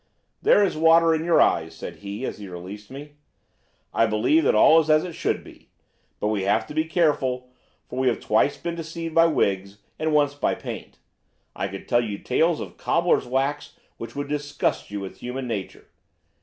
'There 0.41 0.63
is 0.63 0.75
water 0.75 1.13
in 1.13 1.23
your 1.23 1.39
eyes,' 1.39 1.75
said 1.75 1.97
he 1.97 2.25
as 2.25 2.39
he 2.39 2.47
released 2.47 2.89
me. 2.89 3.11
'I 3.93 4.07
perceive 4.07 4.43
that 4.45 4.55
all 4.55 4.79
is 4.79 4.89
as 4.89 5.03
it 5.03 5.13
should 5.13 5.43
be. 5.43 5.69
But 6.19 6.29
we 6.29 6.41
have 6.41 6.65
to 6.65 6.73
be 6.73 6.85
careful, 6.85 7.51
for 7.87 7.99
we 7.99 8.07
have 8.07 8.19
twice 8.19 8.57
been 8.57 8.73
deceived 8.73 9.13
by 9.13 9.27
wigs 9.27 9.77
and 9.99 10.11
once 10.11 10.33
by 10.33 10.55
paint. 10.55 10.97
I 11.55 11.67
could 11.67 11.87
tell 11.87 12.03
you 12.03 12.17
tales 12.17 12.59
of 12.59 12.77
cobbler's 12.77 13.27
wax 13.27 13.75
which 13.97 14.15
would 14.15 14.27
disgust 14.27 14.89
you 14.89 14.99
with 15.01 15.17
human 15.17 15.45
nature. 15.45 15.85